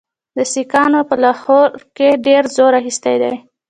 [0.51, 3.35] سیکهانو په لاهور کې ډېر زور اخیستی دی.